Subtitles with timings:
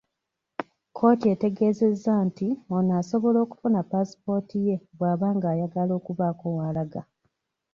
[0.89, 7.01] Kkooti etegeezezza nti ono asobola okufuna paasipooti ye bw'aba ng'ayagala okubaako w'alaga.